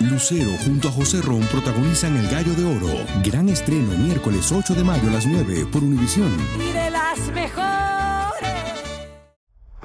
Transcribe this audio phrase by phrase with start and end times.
[0.00, 3.04] Lucero junto a José Ron protagonizan El Gallo de Oro.
[3.24, 6.30] Gran estreno miércoles 8 de mayo a las 9 por Univisión.
[6.56, 8.48] y de las mejores.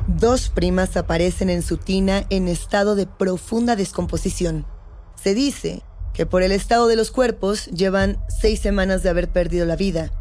[0.08, 4.68] Dos primas aparecen en su tina en estado de profunda descomposición.
[5.16, 5.82] Se dice
[6.14, 10.12] que por el estado de los cuerpos llevan seis semanas de haber perdido la vida,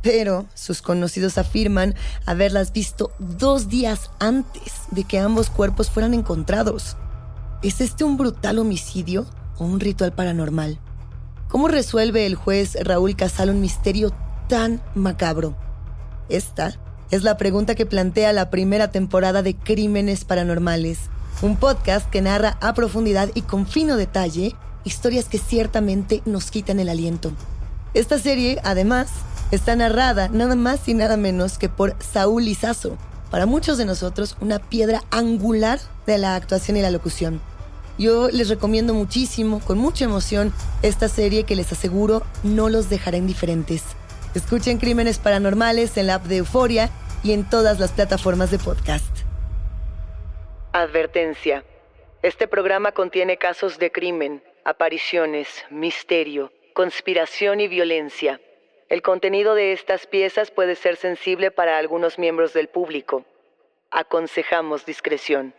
[0.00, 6.96] pero sus conocidos afirman haberlas visto dos días antes de que ambos cuerpos fueran encontrados.
[7.62, 9.26] ¿Es este un brutal homicidio
[9.64, 10.78] un ritual paranormal?
[11.48, 14.12] ¿Cómo resuelve el juez Raúl Casal un misterio
[14.48, 15.56] tan macabro?
[16.28, 16.78] Esta
[17.10, 21.10] es la pregunta que plantea la primera temporada de Crímenes Paranormales,
[21.42, 24.54] un podcast que narra a profundidad y con fino detalle
[24.84, 27.32] historias que ciertamente nos quitan el aliento.
[27.94, 29.10] Esta serie, además,
[29.50, 32.96] está narrada nada más y nada menos que por Saúl Lizazo,
[33.30, 37.40] para muchos de nosotros una piedra angular de la actuación y la locución.
[37.98, 43.18] Yo les recomiendo muchísimo, con mucha emoción, esta serie que les aseguro no los dejará
[43.18, 43.84] indiferentes.
[44.34, 46.90] Escuchen Crímenes Paranormales en la app de Euforia
[47.22, 49.06] y en todas las plataformas de podcast.
[50.72, 51.64] Advertencia.
[52.22, 58.40] Este programa contiene casos de crimen, apariciones, misterio, conspiración y violencia.
[58.88, 63.24] El contenido de estas piezas puede ser sensible para algunos miembros del público.
[63.90, 65.54] Aconsejamos discreción.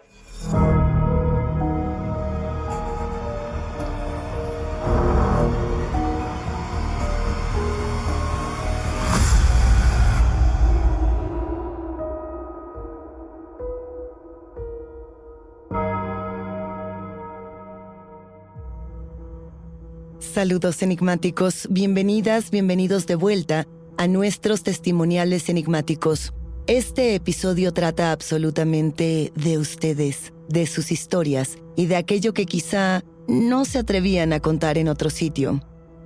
[20.43, 23.65] Saludos enigmáticos, bienvenidas, bienvenidos de vuelta
[23.97, 26.33] a nuestros testimoniales enigmáticos.
[26.67, 33.63] Este episodio trata absolutamente de ustedes, de sus historias y de aquello que quizá no
[33.63, 35.61] se atrevían a contar en otro sitio.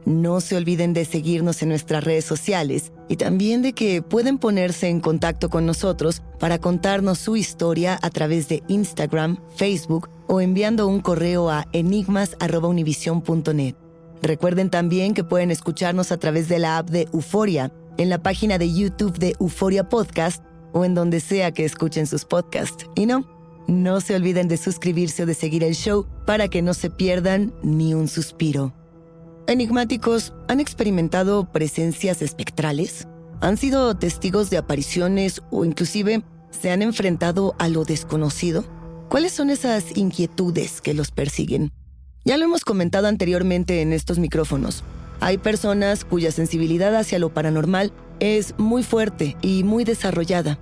[0.05, 4.87] No se olviden de seguirnos en nuestras redes sociales y también de que pueden ponerse
[4.87, 10.87] en contacto con nosotros para contarnos su historia a través de Instagram, Facebook o enviando
[10.87, 13.86] un correo a enigmas.univision.net.
[14.21, 18.57] Recuerden también que pueden escucharnos a través de la app de Euforia, en la página
[18.57, 22.85] de YouTube de Euforia Podcast o en donde sea que escuchen sus podcasts.
[22.95, 23.27] Y no,
[23.67, 27.53] no se olviden de suscribirse o de seguir el show para que no se pierdan
[27.63, 28.73] ni un suspiro.
[29.47, 33.07] Enigmáticos, ¿han experimentado presencias espectrales?
[33.39, 38.65] ¿Han sido testigos de apariciones o inclusive se han enfrentado a lo desconocido?
[39.09, 41.71] ¿Cuáles son esas inquietudes que los persiguen?
[42.27, 44.83] Ya lo hemos comentado anteriormente en estos micrófonos.
[45.21, 50.59] Hay personas cuya sensibilidad hacia lo paranormal es muy fuerte y muy desarrollada.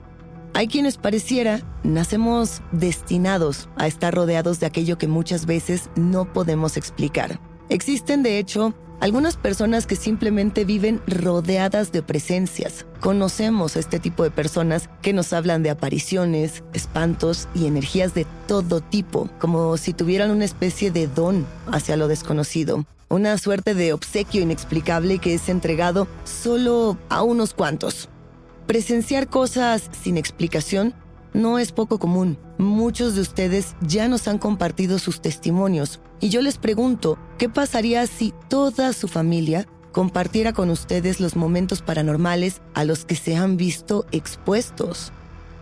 [0.53, 6.77] Hay quienes pareciera nacemos destinados a estar rodeados de aquello que muchas veces no podemos
[6.77, 7.39] explicar.
[7.69, 12.85] Existen, de hecho, algunas personas que simplemente viven rodeadas de presencias.
[12.99, 18.25] Conocemos a este tipo de personas que nos hablan de apariciones, espantos y energías de
[18.47, 22.85] todo tipo, como si tuvieran una especie de don hacia lo desconocido.
[23.07, 28.09] Una suerte de obsequio inexplicable que es entregado solo a unos cuantos.
[28.65, 30.95] Presenciar cosas sin explicación
[31.35, 32.37] no es poco común.
[32.57, 38.07] Muchos de ustedes ya nos han compartido sus testimonios y yo les pregunto, ¿qué pasaría
[38.07, 43.57] si toda su familia compartiera con ustedes los momentos paranormales a los que se han
[43.57, 45.11] visto expuestos?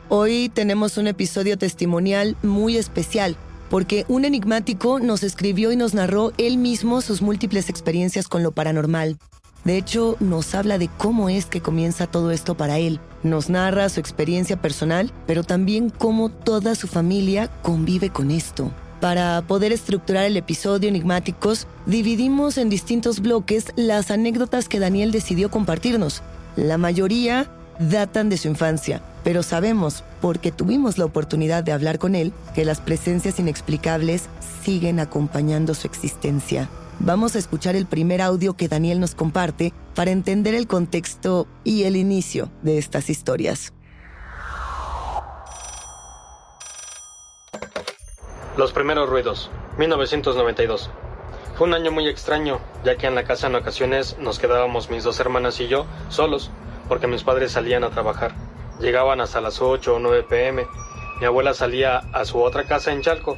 [0.10, 3.36] Hoy tenemos un episodio testimonial muy especial
[3.70, 8.52] porque un enigmático nos escribió y nos narró él mismo sus múltiples experiencias con lo
[8.52, 9.18] paranormal.
[9.64, 13.00] De hecho, nos habla de cómo es que comienza todo esto para él.
[13.24, 18.72] Nos narra su experiencia personal, pero también cómo toda su familia convive con esto.
[19.00, 25.50] Para poder estructurar el episodio Enigmáticos, dividimos en distintos bloques las anécdotas que Daniel decidió
[25.50, 26.22] compartirnos.
[26.56, 27.50] La mayoría
[27.80, 32.66] datan de su infancia, pero sabemos, porque tuvimos la oportunidad de hablar con él, que
[32.66, 34.24] las presencias inexplicables
[34.64, 36.70] siguen acompañando su existencia.
[37.00, 41.84] Vamos a escuchar el primer audio que Daniel nos comparte para entender el contexto y
[41.84, 43.74] el inicio de estas historias.
[48.56, 50.92] Los primeros ruidos, 1992.
[51.56, 55.04] Fue un año muy extraño, ya que en la casa en ocasiones nos quedábamos mis
[55.04, 56.52] dos hermanas y yo solos,
[56.88, 58.34] porque mis padres salían a trabajar.
[58.80, 60.68] Llegaban hasta las 8 o 9 pm.
[61.20, 63.38] Mi abuela salía a su otra casa en Chalco,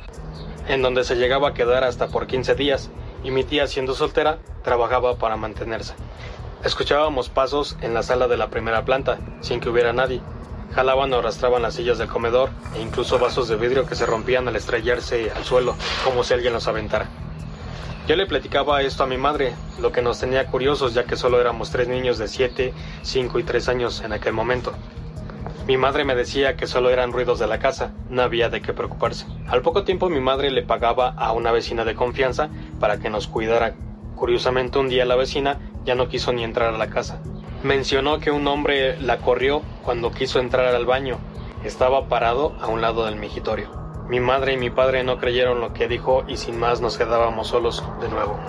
[0.67, 2.89] en donde se llegaba a quedar hasta por 15 días,
[3.25, 5.95] y mi tía, siendo soltera, trabajaba para mantenerse.
[6.63, 10.22] Escuchábamos pasos en la sala de la primera planta, sin que hubiera nadie.
[10.75, 14.48] Jalaban o arrastraban las sillas del comedor e incluso vasos de vidrio que se rompían
[14.48, 17.07] al estrellarse al suelo, como si alguien los aventara.
[18.07, 21.42] Yo le platicaba esto a mi madre, lo que nos tenía curiosos ya que solo
[21.42, 24.72] éramos tres niños de 7, 5 y 3 años en aquel momento.
[25.67, 28.71] Mi madre me decía que solo eran ruidos de la casa, no había de qué
[28.71, 29.25] preocuparse.
[29.47, 33.27] Al poco tiempo mi madre le pagaba a una vecina de confianza para que nos
[33.27, 33.73] cuidara.
[34.15, 37.19] Curiosamente un día la vecina ya no quiso ni entrar a la casa.
[37.63, 41.17] Mencionó que un hombre la corrió cuando quiso entrar al baño.
[41.63, 43.71] Estaba parado a un lado del migitorio.
[44.07, 47.47] Mi madre y mi padre no creyeron lo que dijo y sin más nos quedábamos
[47.47, 48.39] solos de nuevo.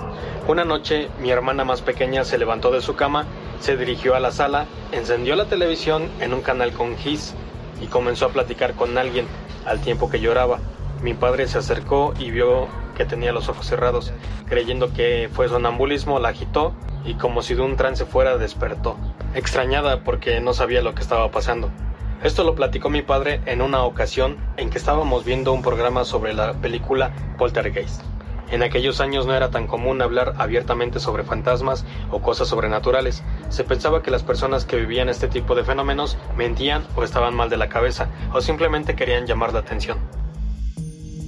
[0.49, 3.25] Una noche mi hermana más pequeña se levantó de su cama,
[3.61, 7.35] se dirigió a la sala, encendió la televisión en un canal con Gis
[7.81, 9.27] y comenzó a platicar con alguien
[9.65, 10.59] al tiempo que lloraba.
[11.03, 14.13] Mi padre se acercó y vio que tenía los ojos cerrados.
[14.49, 16.75] Creyendo que fue sonambulismo, la agitó
[17.05, 18.97] y como si de un trance fuera despertó,
[19.35, 21.71] extrañada porque no sabía lo que estaba pasando.
[22.23, 26.33] Esto lo platicó mi padre en una ocasión en que estábamos viendo un programa sobre
[26.33, 28.03] la película Poltergeist.
[28.51, 33.23] En aquellos años no era tan común hablar abiertamente sobre fantasmas o cosas sobrenaturales.
[33.49, 37.51] Se pensaba que las personas que vivían este tipo de fenómenos mentían o estaban mal
[37.51, 39.99] de la cabeza o simplemente querían llamar la atención.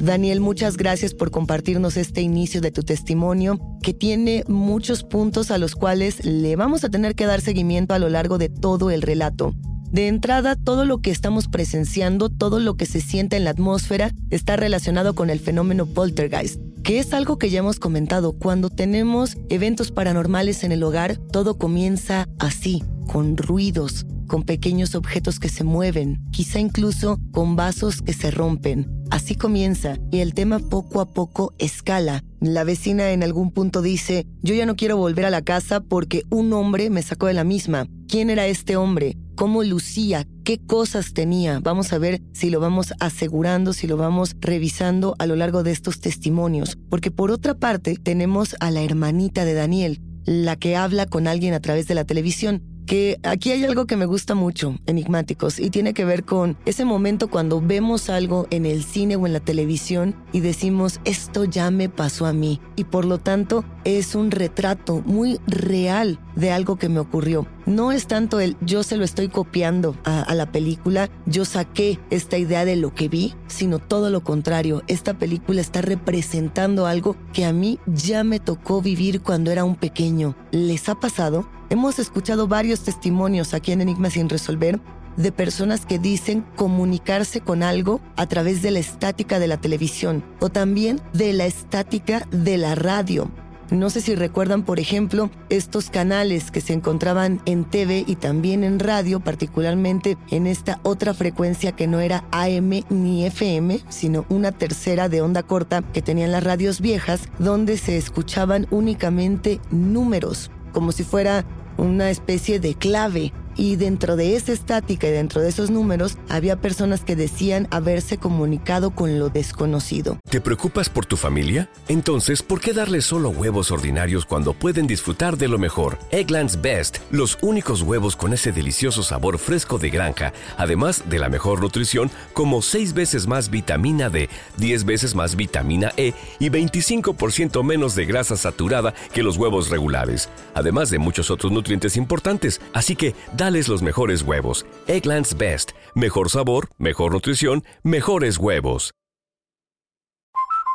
[0.00, 5.58] Daniel, muchas gracias por compartirnos este inicio de tu testimonio, que tiene muchos puntos a
[5.58, 9.02] los cuales le vamos a tener que dar seguimiento a lo largo de todo el
[9.02, 9.54] relato.
[9.90, 14.12] De entrada, todo lo que estamos presenciando, todo lo que se siente en la atmósfera,
[14.30, 18.32] está relacionado con el fenómeno poltergeist, que es algo que ya hemos comentado.
[18.32, 25.38] Cuando tenemos eventos paranormales en el hogar, todo comienza así, con ruidos, con pequeños objetos
[25.38, 28.90] que se mueven, quizá incluso con vasos que se rompen.
[29.10, 32.24] Así comienza y el tema poco a poco escala.
[32.40, 36.22] La vecina en algún punto dice, yo ya no quiero volver a la casa porque
[36.30, 37.86] un hombre me sacó de la misma.
[38.08, 39.18] ¿Quién era este hombre?
[39.38, 41.60] Cómo lucía, qué cosas tenía.
[41.60, 45.70] Vamos a ver si lo vamos asegurando, si lo vamos revisando a lo largo de
[45.70, 46.76] estos testimonios.
[46.90, 51.54] Porque por otra parte tenemos a la hermanita de Daniel, la que habla con alguien
[51.54, 55.68] a través de la televisión que aquí hay algo que me gusta mucho, enigmáticos, y
[55.68, 59.40] tiene que ver con ese momento cuando vemos algo en el cine o en la
[59.40, 64.30] televisión y decimos, esto ya me pasó a mí, y por lo tanto es un
[64.30, 67.46] retrato muy real de algo que me ocurrió.
[67.66, 71.98] No es tanto el yo se lo estoy copiando a, a, la película, yo saqué
[72.08, 74.82] esta idea de lo que vi, sino todo lo contrario.
[74.86, 79.76] Esta película está representando algo que a mí ya me tocó vivir cuando era un
[79.76, 80.34] pequeño.
[80.52, 81.46] ¿Les ha pasado?
[81.70, 84.80] Hemos escuchado varios testimonios aquí en Enigma sin resolver
[85.18, 90.24] de personas que dicen comunicarse con algo a través de la estática de la televisión
[90.40, 93.30] o también de la estática de la radio.
[93.70, 98.64] No sé si recuerdan, por ejemplo, estos canales que se encontraban en TV y también
[98.64, 104.52] en radio, particularmente en esta otra frecuencia que no era AM ni FM, sino una
[104.52, 110.92] tercera de onda corta que tenían las radios viejas, donde se escuchaban únicamente números, como
[110.92, 111.44] si fuera
[111.78, 116.56] una especie de clave y dentro de esa estática y dentro de esos números había
[116.56, 120.18] personas que decían haberse comunicado con lo desconocido.
[120.30, 121.68] ¿Te preocupas por tu familia?
[121.88, 125.98] Entonces, ¿por qué darles solo huevos ordinarios cuando pueden disfrutar de lo mejor?
[126.12, 131.28] Eggland's Best, los únicos huevos con ese delicioso sabor fresco de granja, además de la
[131.28, 137.64] mejor nutrición como 6 veces más vitamina D, 10 veces más vitamina E y 25%
[137.64, 142.60] menos de grasa saturada que los huevos regulares, además de muchos otros nutrientes importantes.
[142.72, 143.16] Así que
[143.48, 144.64] dales los mejores huevos.
[144.86, 145.72] Eggland's Best.
[145.94, 148.92] Mejor sabor, mejor nutrición, mejores huevos.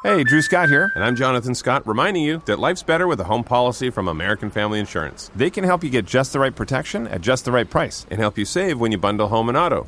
[0.04, 3.24] Hey, Drew Scott here, and I'm Jonathan Scott, reminding you that life's better with a
[3.24, 5.32] home policy from American Family Insurance.
[5.34, 8.20] They can help you get just the right protection at just the right price and
[8.20, 9.88] help you save when you bundle home and auto.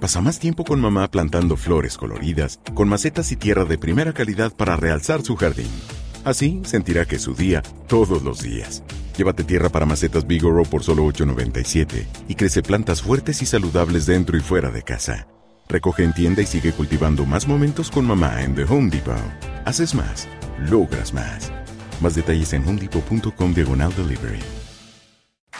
[0.00, 4.52] Pasa más tiempo con mamá plantando flores coloridas, con macetas y tierra de primera calidad
[4.54, 5.70] para realzar su jardín.
[6.24, 8.84] Así sentirá que es su día todos los días.
[9.16, 14.36] Llévate tierra para macetas Bigoro por solo $8.97 y crece plantas fuertes y saludables dentro
[14.36, 15.26] y fuera de casa.
[15.68, 19.16] Recoge en tienda y sigue cultivando más momentos con mamá en The Home Depot.
[19.64, 20.28] Haces más,
[20.70, 21.50] logras más.
[22.00, 24.38] Más detalles en homedepot.com diagonal delivery.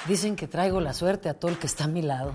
[0.07, 2.35] Dicen que traigo la suerte a todo el que está a mi lado.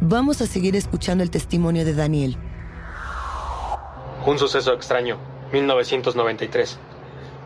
[0.00, 2.36] Vamos a seguir escuchando el testimonio de Daniel.
[4.26, 5.16] Un suceso extraño,
[5.52, 6.78] 1993.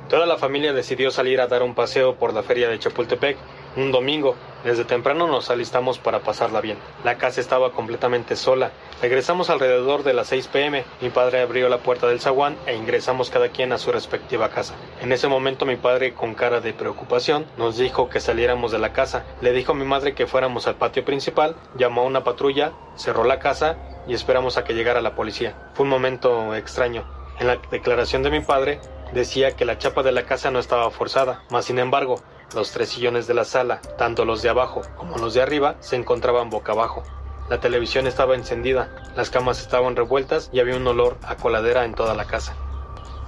[0.09, 3.37] Toda la familia decidió salir a dar un paseo por la feria de Chapultepec
[3.77, 4.35] un domingo.
[4.65, 6.77] Desde temprano nos alistamos para pasarla bien.
[7.03, 8.73] La casa estaba completamente sola.
[9.01, 10.85] Regresamos alrededor de las 6 pm.
[11.01, 14.75] Mi padre abrió la puerta del zaguán e ingresamos cada quien a su respectiva casa.
[15.01, 18.93] En ese momento mi padre, con cara de preocupación, nos dijo que saliéramos de la
[18.93, 19.25] casa.
[19.41, 23.25] Le dijo a mi madre que fuéramos al patio principal, llamó a una patrulla, cerró
[23.25, 25.71] la casa y esperamos a que llegara la policía.
[25.73, 27.05] Fue un momento extraño.
[27.39, 28.81] En la declaración de mi padre
[29.15, 32.21] decía que la chapa de la casa no estaba forzada, mas sin embargo,
[32.55, 35.97] los tres sillones de la sala, tanto los de abajo como los de arriba, se
[35.97, 37.03] encontraban boca abajo.
[37.49, 41.95] La televisión estaba encendida, las camas estaban revueltas y había un olor a coladera en
[41.95, 42.55] toda la casa.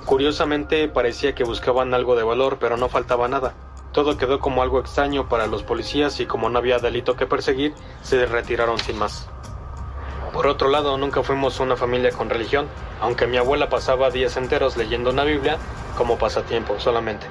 [0.06, 3.54] Curiosamente parecía que buscaban algo de valor, pero no faltaba nada.
[3.92, 7.74] Todo quedó como algo extraño para los policías y como no había delito que perseguir,
[8.02, 9.28] se retiraron sin más.
[10.32, 12.66] Por otro lado, nunca fuimos una familia con religión,
[13.00, 15.58] aunque mi abuela pasaba días enteros leyendo una Biblia
[15.96, 17.26] como pasatiempo solamente.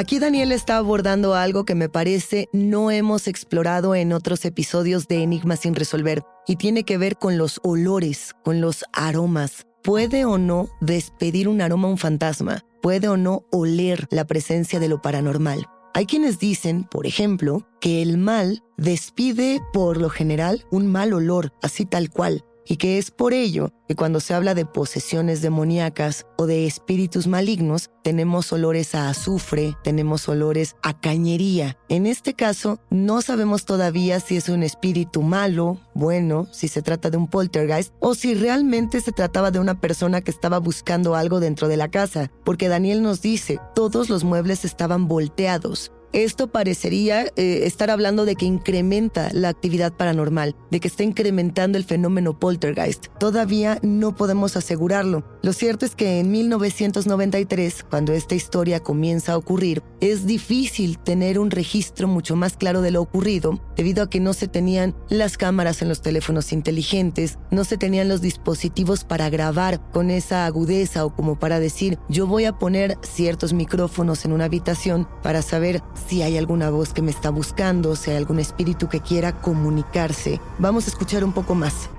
[0.00, 5.22] Aquí Daniel está abordando algo que me parece no hemos explorado en otros episodios de
[5.22, 9.66] Enigmas sin resolver y tiene que ver con los olores, con los aromas.
[9.82, 12.64] ¿Puede o no despedir un aroma a un fantasma?
[12.80, 15.66] ¿Puede o no oler la presencia de lo paranormal?
[15.92, 21.52] Hay quienes dicen, por ejemplo, que el mal despide por lo general un mal olor,
[21.60, 26.24] así tal cual, y que es por ello que cuando se habla de posesiones demoníacas
[26.38, 31.76] o de espíritus malignos, tenemos olores a azufre, tenemos olores a cañería.
[31.88, 37.10] En este caso, no sabemos todavía si es un espíritu malo, bueno, si se trata
[37.10, 41.40] de un poltergeist o si realmente se trataba de una persona que estaba buscando algo
[41.40, 47.26] dentro de la casa, porque Daniel nos dice, todos los muebles estaban volteados, esto parecería
[47.36, 52.38] eh, estar hablando de que incrementa la actividad paranormal, de que está incrementando el fenómeno
[52.38, 53.06] poltergeist.
[53.18, 55.24] Todavía no podemos asegurarlo.
[55.42, 61.38] Lo cierto es que en 1993, cuando esta historia comienza a ocurrir, es difícil tener
[61.38, 65.38] un registro mucho más claro de lo ocurrido, debido a que no se tenían las
[65.38, 71.04] cámaras en los teléfonos inteligentes, no se tenían los dispositivos para grabar con esa agudeza
[71.04, 75.82] o como para decir, yo voy a poner ciertos micrófonos en una habitación para saber
[76.06, 80.40] si hay alguna voz que me está buscando, si hay algún espíritu que quiera comunicarse.
[80.58, 81.90] Vamos a escuchar un poco más.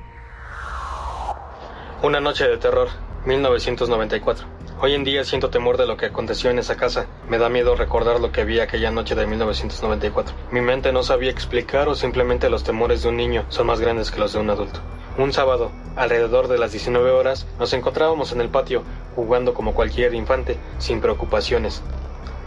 [2.03, 2.89] Una noche de terror,
[3.25, 4.47] 1994.
[4.81, 7.05] Hoy en día siento temor de lo que aconteció en esa casa.
[7.29, 10.33] Me da miedo recordar lo que vi aquella noche de 1994.
[10.51, 14.09] Mi mente no sabía explicar o simplemente los temores de un niño son más grandes
[14.09, 14.79] que los de un adulto.
[15.19, 18.81] Un sábado, alrededor de las 19 horas, nos encontrábamos en el patio
[19.15, 21.83] jugando como cualquier infante, sin preocupaciones.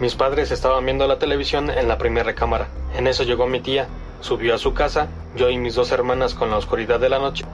[0.00, 2.66] Mis padres estaban viendo la televisión en la primera recámara.
[2.96, 3.86] En eso llegó mi tía,
[4.20, 7.44] subió a su casa, yo y mis dos hermanas con la oscuridad de la noche.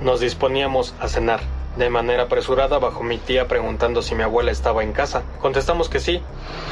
[0.00, 1.40] Nos disponíamos a cenar.
[1.76, 5.24] De manera apresurada bajó mi tía preguntando si mi abuela estaba en casa.
[5.42, 6.22] Contestamos que sí.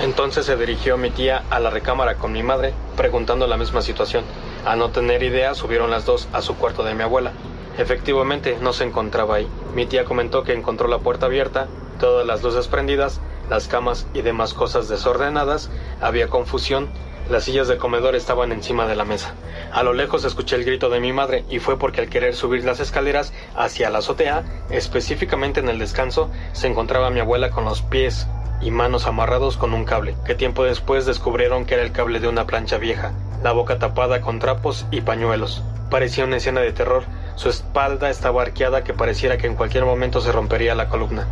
[0.00, 4.24] Entonces se dirigió mi tía a la recámara con mi madre, preguntando la misma situación.
[4.64, 7.32] A no tener idea, subieron las dos a su cuarto de mi abuela.
[7.76, 9.48] Efectivamente, no se encontraba ahí.
[9.74, 11.68] Mi tía comentó que encontró la puerta abierta,
[12.00, 13.20] todas las luces prendidas,
[13.52, 15.68] las camas y demás cosas desordenadas,
[16.00, 16.88] había confusión,
[17.28, 19.34] las sillas del comedor estaban encima de la mesa.
[19.72, 22.64] A lo lejos escuché el grito de mi madre y fue porque al querer subir
[22.64, 27.82] las escaleras hacia la azotea, específicamente en el descanso, se encontraba mi abuela con los
[27.82, 28.26] pies
[28.62, 32.28] y manos amarrados con un cable, que tiempo después descubrieron que era el cable de
[32.28, 35.62] una plancha vieja, la boca tapada con trapos y pañuelos.
[35.90, 37.04] Parecía una escena de terror,
[37.34, 41.26] su espalda estaba arqueada que pareciera que en cualquier momento se rompería la columna.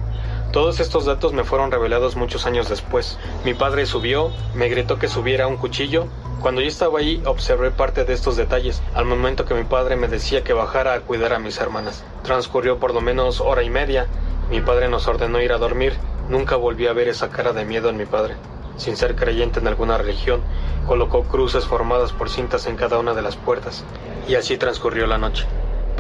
[0.53, 3.19] Todos estos datos me fueron revelados muchos años después.
[3.45, 6.09] Mi padre subió, me gritó que subiera un cuchillo.
[6.41, 10.09] Cuando yo estaba ahí observé parte de estos detalles, al momento que mi padre me
[10.09, 12.03] decía que bajara a cuidar a mis hermanas.
[12.25, 14.09] Transcurrió por lo menos hora y media.
[14.51, 15.93] Mi padre nos ordenó ir a dormir.
[16.29, 18.35] Nunca volví a ver esa cara de miedo en mi padre.
[18.77, 20.41] Sin ser creyente en alguna religión,
[20.85, 23.85] colocó cruces formadas por cintas en cada una de las puertas.
[24.27, 25.47] Y así transcurrió la noche.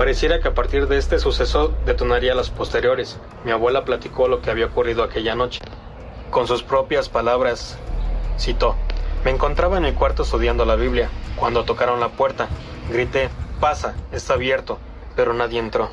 [0.01, 3.19] Pareciera que a partir de este suceso detonaría las posteriores.
[3.45, 5.61] Mi abuela platicó lo que había ocurrido aquella noche.
[6.31, 7.77] Con sus propias palabras,
[8.39, 8.77] citó,
[9.27, 11.11] Me encontraba en mi cuarto estudiando la Biblia.
[11.37, 12.49] Cuando tocaron la puerta,
[12.89, 13.29] grité,
[13.61, 14.79] Pasa, está abierto,
[15.17, 15.91] pero nadie entró.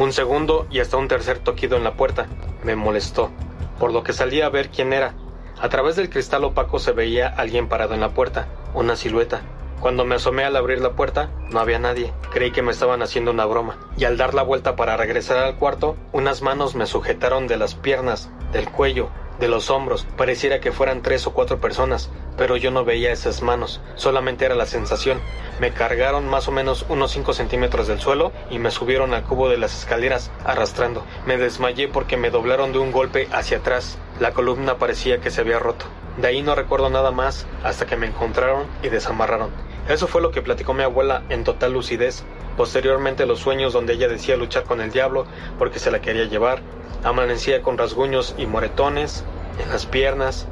[0.00, 2.26] Un segundo y hasta un tercer toquido en la puerta.
[2.64, 3.30] Me molestó,
[3.78, 5.14] por lo que salí a ver quién era.
[5.60, 9.42] A través del cristal opaco se veía alguien parado en la puerta, una silueta.
[9.84, 12.10] Cuando me asomé al abrir la puerta, no había nadie.
[12.32, 13.76] Creí que me estaban haciendo una broma.
[13.98, 17.74] Y al dar la vuelta para regresar al cuarto, unas manos me sujetaron de las
[17.74, 19.10] piernas, del cuello,
[19.40, 20.06] de los hombros.
[20.16, 23.82] Pareciera que fueran tres o cuatro personas, pero yo no veía esas manos.
[23.94, 25.20] Solamente era la sensación.
[25.60, 29.50] Me cargaron más o menos unos cinco centímetros del suelo y me subieron al cubo
[29.50, 31.04] de las escaleras, arrastrando.
[31.26, 33.98] Me desmayé porque me doblaron de un golpe hacia atrás.
[34.18, 35.84] La columna parecía que se había roto.
[36.16, 39.73] De ahí no recuerdo nada más hasta que me encontraron y desamarraron.
[39.88, 42.24] Eso fue lo que platicó mi abuela en total lucidez.
[42.56, 45.26] Posteriormente los sueños donde ella decía luchar con el diablo
[45.58, 46.60] porque se la quería llevar.
[47.02, 49.24] Amanecía con rasguños y moretones
[49.62, 50.46] en las piernas.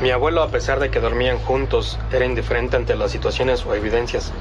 [0.00, 4.32] Mi abuelo, a pesar de que dormían juntos, era indiferente ante las situaciones o evidencias.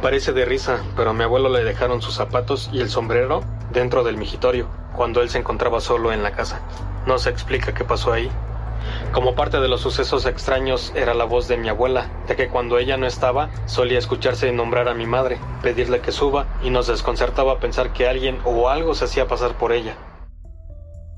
[0.00, 4.02] Parece de risa, pero a mi abuelo le dejaron sus zapatos y el sombrero dentro
[4.02, 6.62] del migitorio, cuando él se encontraba solo en la casa.
[7.06, 8.30] No se explica qué pasó ahí.
[9.12, 12.78] Como parte de los sucesos extraños era la voz de mi abuela, de que cuando
[12.78, 17.58] ella no estaba solía escucharse nombrar a mi madre, pedirle que suba y nos desconcertaba
[17.58, 19.96] pensar que alguien o algo se hacía pasar por ella.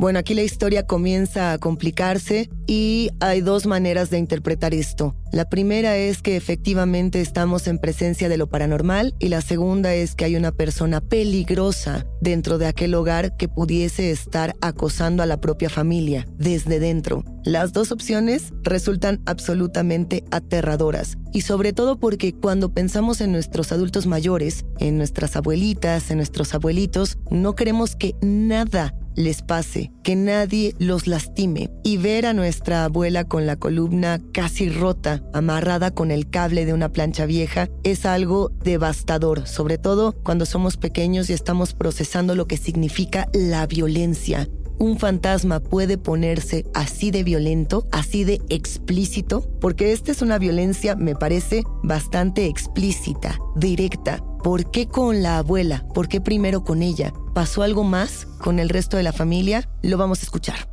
[0.02, 5.14] Bueno, aquí la historia comienza a complicarse y hay dos maneras de interpretar esto.
[5.30, 10.16] La primera es que efectivamente estamos en presencia de lo paranormal y la segunda es
[10.16, 15.40] que hay una persona peligrosa dentro de aquel hogar que pudiese estar acosando a la
[15.40, 17.22] propia familia desde dentro.
[17.44, 24.08] Las dos opciones resultan absolutamente aterradoras y sobre todo porque cuando pensamos en nuestros adultos
[24.08, 30.74] mayores, en nuestras abuelitas, en nuestros abuelitos, no queremos que nada les pase, que nadie
[30.78, 36.28] los lastime y ver a nuestra abuela con la columna casi rota, amarrada con el
[36.28, 41.74] cable de una plancha vieja, es algo devastador, sobre todo cuando somos pequeños y estamos
[41.74, 44.48] procesando lo que significa la violencia.
[44.78, 50.96] Un fantasma puede ponerse así de violento, así de explícito, porque esta es una violencia,
[50.96, 55.86] me parece, bastante explícita, directa, ¿Por qué con la abuela?
[55.94, 57.12] ¿Por qué primero con ella?
[57.32, 59.68] ¿Pasó algo más con el resto de la familia?
[59.82, 60.68] Lo vamos a escuchar.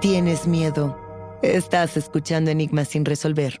[0.00, 0.98] Tienes miedo.
[1.42, 3.60] Estás escuchando Enigmas sin resolver.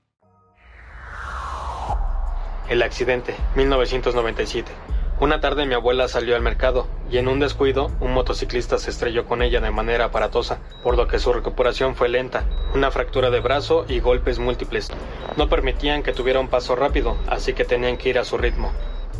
[2.71, 4.71] El accidente, 1997.
[5.19, 9.25] Una tarde mi abuela salió al mercado y en un descuido un motociclista se estrelló
[9.25, 13.41] con ella de manera aparatosa, por lo que su recuperación fue lenta, una fractura de
[13.41, 14.89] brazo y golpes múltiples.
[15.35, 18.71] No permitían que tuviera un paso rápido, así que tenían que ir a su ritmo.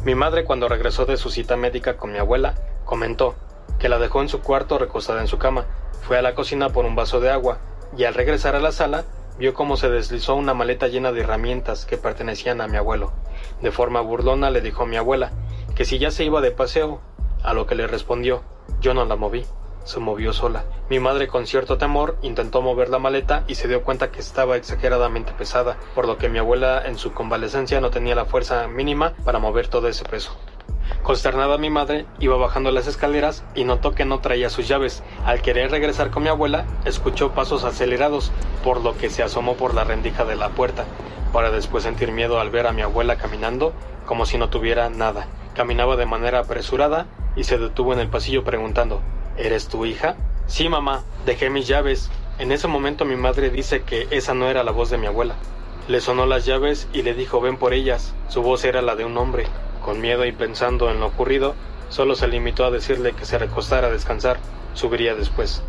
[0.06, 3.36] Mi madre cuando regresó de su cita médica con mi abuela, comentó
[3.80, 5.66] que la dejó en su cuarto recostada en su cama,
[6.04, 7.58] fue a la cocina por un vaso de agua
[7.98, 9.04] y al regresar a la sala
[9.38, 13.12] vio cómo se deslizó una maleta llena de herramientas que pertenecían a mi abuelo.
[13.62, 15.32] De forma burlona le dijo a mi abuela
[15.76, 17.02] que si ya se iba de paseo,
[17.44, 18.44] a lo que le respondió,
[18.82, 19.46] yo no la moví,
[19.84, 20.64] se movió sola.
[20.90, 24.58] Mi madre con cierto temor intentó mover la maleta y se dio cuenta que estaba
[24.58, 29.14] exageradamente pesada, por lo que mi abuela en su convalecencia no tenía la fuerza mínima
[29.24, 30.38] para mover todo ese peso.
[31.04, 35.04] Consternada mi madre, iba bajando las escaleras y notó que no traía sus llaves.
[35.26, 38.32] Al querer regresar con mi abuela, escuchó pasos acelerados,
[38.64, 40.86] por lo que se asomó por la rendija de la puerta,
[41.34, 43.74] para después sentir miedo al ver a mi abuela caminando
[44.06, 45.28] como si no tuviera nada.
[45.56, 49.02] Caminaba de manera apresurada y se detuvo en el pasillo preguntando,
[49.38, 50.16] ¿Eres tu hija?
[50.48, 52.10] Sí, mamá, dejé mis llaves.
[52.40, 55.36] En ese momento mi madre dice que esa no era la voz de mi abuela.
[55.88, 58.14] Le sonó las llaves y le dijo ven por ellas.
[58.28, 59.46] Su voz era la de un hombre.
[59.84, 61.56] Con miedo y pensando en lo ocurrido,
[61.90, 64.38] solo se limitó a decirle que se recostara a descansar.
[64.74, 65.62] Subiría después.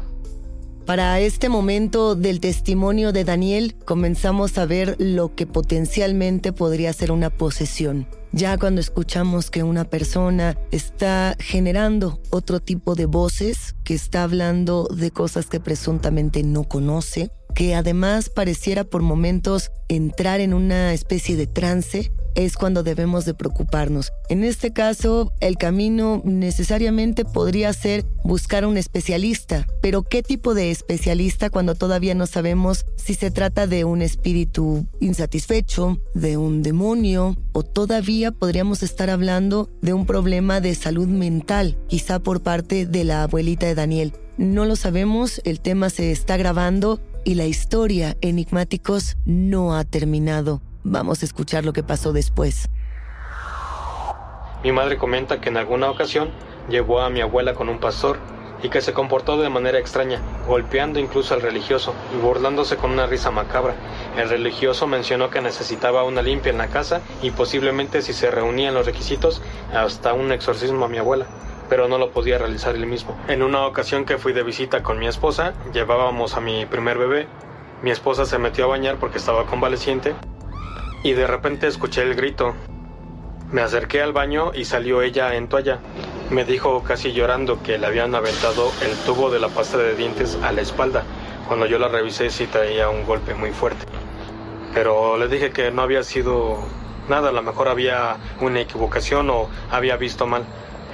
[0.86, 7.12] Para este momento del testimonio de Daniel, comenzamos a ver lo que potencialmente podría ser
[7.12, 8.08] una posesión.
[8.32, 14.88] Ya cuando escuchamos que una persona está generando otro tipo de voces, que está hablando
[14.88, 21.36] de cosas que presuntamente no conoce, que además pareciera por momentos entrar en una especie
[21.36, 24.12] de trance, es cuando debemos de preocuparnos.
[24.28, 30.70] En este caso, el camino necesariamente podría ser buscar un especialista, pero ¿qué tipo de
[30.70, 37.36] especialista cuando todavía no sabemos si se trata de un espíritu insatisfecho, de un demonio,
[37.52, 43.04] o todavía podríamos estar hablando de un problema de salud mental, quizá por parte de
[43.04, 44.12] la abuelita de Daniel?
[44.38, 50.62] No lo sabemos, el tema se está grabando y la historia, enigmáticos, no ha terminado.
[50.84, 52.68] Vamos a escuchar lo que pasó después.
[54.64, 56.30] Mi madre comenta que en alguna ocasión
[56.68, 58.18] llevó a mi abuela con un pastor
[58.62, 63.06] y que se comportó de manera extraña, golpeando incluso al religioso y burlándose con una
[63.06, 63.74] risa macabra.
[64.16, 68.74] El religioso mencionó que necesitaba una limpia en la casa y posiblemente si se reunían
[68.74, 69.42] los requisitos,
[69.72, 71.26] hasta un exorcismo a mi abuela
[71.68, 73.16] pero no lo podía realizar él mismo.
[73.28, 77.28] En una ocasión que fui de visita con mi esposa, llevábamos a mi primer bebé.
[77.82, 80.14] Mi esposa se metió a bañar porque estaba convaleciente
[81.02, 82.54] y de repente escuché el grito.
[83.50, 85.80] Me acerqué al baño y salió ella en toalla.
[86.30, 90.38] Me dijo casi llorando que le habían aventado el tubo de la pasta de dientes
[90.42, 91.02] a la espalda.
[91.48, 93.84] Cuando yo la revisé sí traía un golpe muy fuerte.
[94.72, 96.58] Pero le dije que no había sido
[97.08, 100.44] nada, a lo mejor había una equivocación o había visto mal.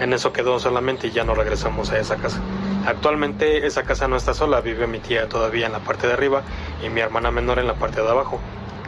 [0.01, 2.40] En eso quedó solamente y ya no regresamos a esa casa.
[2.87, 6.42] Actualmente esa casa no está sola, vive mi tía todavía en la parte de arriba
[6.85, 8.40] y mi hermana menor en la parte de abajo,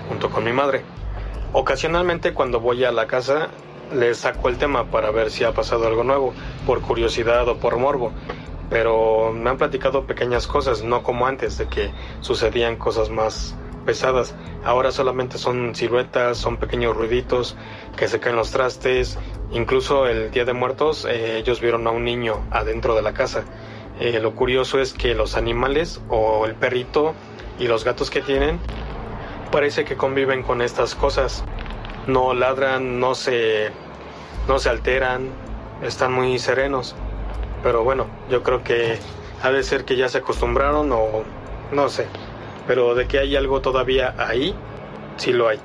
[0.09, 0.83] junto con mi madre.
[1.53, 3.49] Ocasionalmente cuando voy a la casa
[3.93, 6.33] les saco el tema para ver si ha pasado algo nuevo,
[6.65, 8.13] por curiosidad o por morbo,
[8.69, 14.37] pero me han platicado pequeñas cosas, no como antes de que sucedían cosas más pesadas.
[14.65, 17.57] Ahora solamente son siluetas, son pequeños ruiditos
[17.97, 19.19] que se caen los trastes.
[19.51, 23.43] Incluso el Día de Muertos eh, ellos vieron a un niño adentro de la casa.
[23.99, 27.15] Eh, lo curioso es que los animales o el perrito
[27.59, 28.61] y los gatos que tienen
[29.51, 31.45] parece que conviven con estas cosas.
[32.07, 33.71] No ladran, no se,
[34.49, 35.29] no se alteran,
[35.83, 36.95] están muy serenos.
[37.63, 38.99] Pero bueno, yo creo que
[39.43, 41.25] ha de ser que ya se acostumbraron o
[41.73, 42.07] no sé
[42.71, 44.55] pero de que hay algo todavía ahí,
[45.17, 45.59] sí lo hay.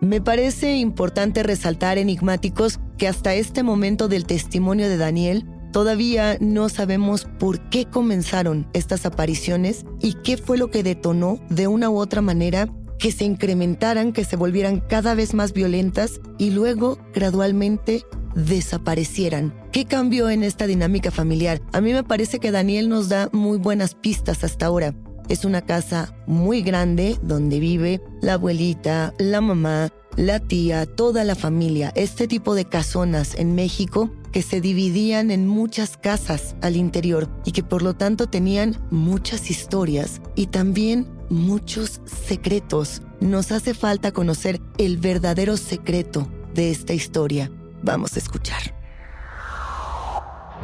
[0.00, 6.70] Me parece importante resaltar, enigmáticos, que hasta este momento del testimonio de Daniel, todavía no
[6.70, 11.98] sabemos por qué comenzaron estas apariciones y qué fue lo que detonó de una u
[11.98, 12.66] otra manera
[12.98, 19.54] que se incrementaran, que se volvieran cada vez más violentas y luego gradualmente desaparecieran.
[19.72, 21.60] ¿Qué cambió en esta dinámica familiar?
[21.72, 24.94] A mí me parece que Daniel nos da muy buenas pistas hasta ahora.
[25.28, 31.36] Es una casa muy grande donde vive la abuelita, la mamá, la tía, toda la
[31.36, 31.92] familia.
[31.94, 37.52] Este tipo de casonas en México que se dividían en muchas casas al interior y
[37.52, 43.02] que por lo tanto tenían muchas historias y también muchos secretos.
[43.20, 47.52] Nos hace falta conocer el verdadero secreto de esta historia.
[47.82, 48.74] Vamos a escuchar.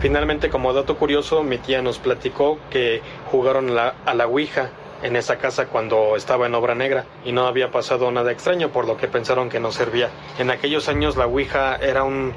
[0.01, 4.73] Finalmente, como dato curioso, mi tía nos platicó que jugaron a la Ouija
[5.05, 8.87] en esa casa cuando estaba en obra negra y no había pasado nada extraño, por
[8.87, 10.11] lo que pensaron que no servía.
[10.38, 12.33] En aquellos años la Ouija era un,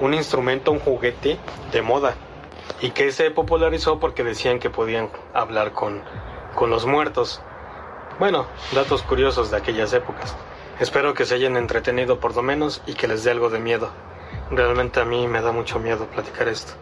[0.00, 1.38] un instrumento, un juguete
[1.70, 2.16] de moda
[2.80, 6.02] y que se popularizó porque decían que podían hablar con,
[6.56, 7.40] con los muertos.
[8.18, 10.34] Bueno, datos curiosos de aquellas épocas.
[10.80, 13.90] Espero que se hayan entretenido por lo menos y que les dé algo de miedo.
[14.50, 16.72] Realmente a mí me da mucho miedo platicar esto.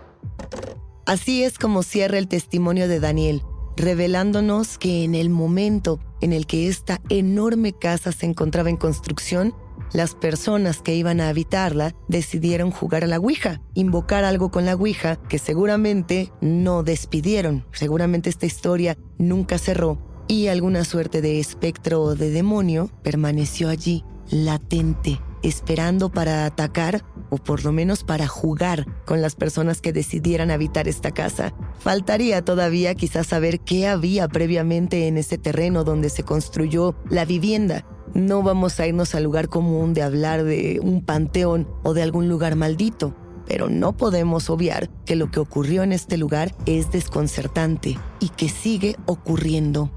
[1.04, 3.42] Así es como cierra el testimonio de Daniel,
[3.78, 9.54] revelándonos que en el momento en el que esta enorme casa se encontraba en construcción,
[9.92, 14.74] las personas que iban a habitarla decidieron jugar a la Ouija, invocar algo con la
[14.74, 17.64] Ouija que seguramente no despidieron.
[17.72, 24.04] Seguramente esta historia nunca cerró y alguna suerte de espectro o de demonio permaneció allí,
[24.28, 30.50] latente, esperando para atacar o por lo menos para jugar con las personas que decidieran
[30.50, 31.54] habitar esta casa.
[31.78, 37.84] Faltaría todavía quizás saber qué había previamente en ese terreno donde se construyó la vivienda.
[38.14, 42.28] No vamos a irnos al lugar común de hablar de un panteón o de algún
[42.28, 43.14] lugar maldito,
[43.46, 48.48] pero no podemos obviar que lo que ocurrió en este lugar es desconcertante y que
[48.48, 49.90] sigue ocurriendo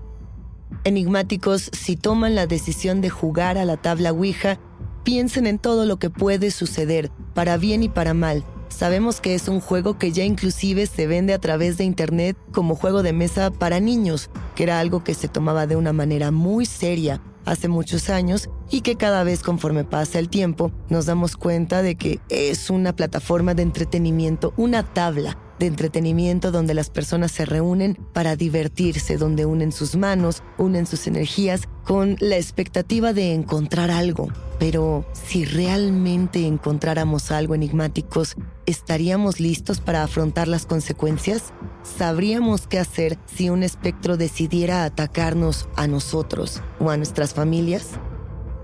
[0.83, 4.57] Enigmáticos, si toman la decisión de jugar a la tabla Ouija,
[5.03, 8.43] piensen en todo lo que puede suceder, para bien y para mal.
[8.69, 12.75] Sabemos que es un juego que ya inclusive se vende a través de Internet como
[12.75, 16.65] juego de mesa para niños, que era algo que se tomaba de una manera muy
[16.65, 21.81] seria hace muchos años y que cada vez conforme pasa el tiempo nos damos cuenta
[21.81, 27.45] de que es una plataforma de entretenimiento, una tabla de entretenimiento donde las personas se
[27.45, 33.91] reúnen para divertirse, donde unen sus manos, unen sus energías con la expectativa de encontrar
[33.91, 34.29] algo.
[34.57, 41.53] Pero si realmente encontráramos algo enigmáticos, ¿estaríamos listos para afrontar las consecuencias?
[41.83, 47.89] ¿Sabríamos qué hacer si un espectro decidiera atacarnos a nosotros o a nuestras familias?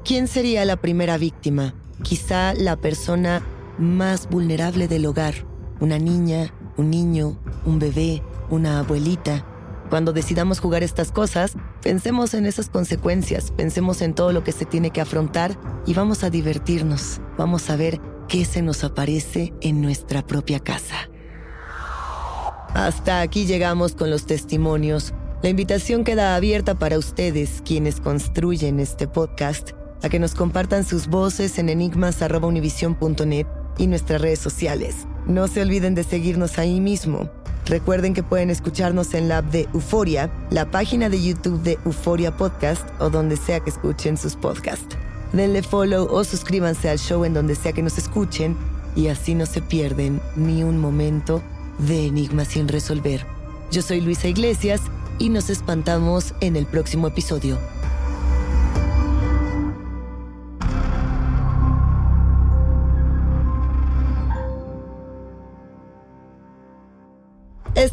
[0.04, 1.76] ¿Quién sería la primera víctima?
[2.02, 3.44] Quizá la persona
[3.78, 5.46] más vulnerable del hogar,
[5.80, 9.46] una niña, un niño, un bebé, una abuelita.
[9.90, 14.66] Cuando decidamos jugar estas cosas, pensemos en esas consecuencias, pensemos en todo lo que se
[14.66, 17.22] tiene que afrontar y vamos a divertirnos.
[17.38, 21.10] Vamos a ver qué se nos aparece en nuestra propia casa.
[22.74, 25.14] Hasta aquí llegamos con los testimonios.
[25.42, 29.72] La invitación queda abierta para ustedes, quienes construyen este podcast,
[30.04, 35.08] a que nos compartan sus voces en enigmas.univision.net y nuestras redes sociales.
[35.28, 37.30] No se olviden de seguirnos ahí mismo.
[37.66, 42.36] Recuerden que pueden escucharnos en la app de Euforia, la página de YouTube de Euforia
[42.36, 44.96] Podcast o donde sea que escuchen sus podcasts.
[45.34, 48.56] Denle follow o suscríbanse al show en donde sea que nos escuchen
[48.96, 51.42] y así no se pierden ni un momento
[51.78, 53.26] de Enigma sin resolver.
[53.70, 54.82] Yo soy Luisa Iglesias
[55.20, 57.58] y nos espantamos en el próximo episodio.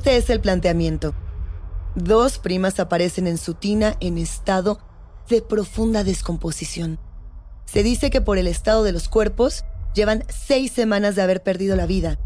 [0.05, 1.14] Este es el planteamiento.
[1.95, 4.79] Dos primas aparecen en su tina en estado
[5.31, 6.99] de profunda descomposición.
[7.64, 9.64] Se dice que por el estado de los cuerpos
[9.95, 12.19] llevan seis semanas de haber perdido la vida,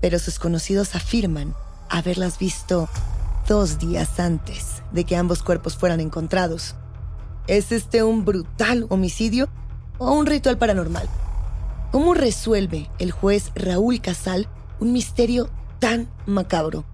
[0.00, 1.56] pero sus conocidos afirman
[1.90, 2.88] haberlas visto
[3.48, 6.76] dos días antes de que ambos cuerpos fueran encontrados.
[7.48, 9.48] ¿Es este un brutal homicidio
[9.98, 11.08] o un ritual paranormal?
[11.90, 16.84] ¿Cómo resuelve el juez Raúl Casal un misterio tan macabro?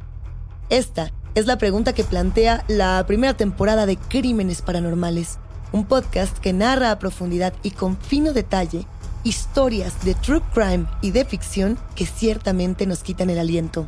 [0.73, 5.37] Esta es la pregunta que plantea la primera temporada de Crímenes Paranormales,
[5.71, 8.87] un podcast que narra a profundidad y con fino detalle
[9.23, 13.87] historias de true crime y de ficción que ciertamente nos quitan el aliento.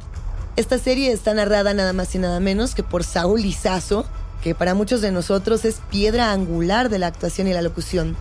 [0.56, 4.04] Esta serie está narrada nada más y nada menos que por Saúl Lizazo,
[4.42, 8.14] que para muchos de nosotros es piedra angular de la actuación y la locución.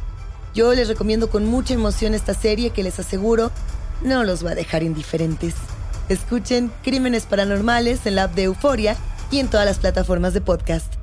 [0.55, 3.51] Yo les recomiendo con mucha emoción esta serie que les aseguro
[4.05, 5.53] no los va a dejar indiferentes.
[6.09, 8.95] Escuchen Crímenes Paranormales en la app de Euforia
[9.31, 11.02] y en todas las plataformas de podcast.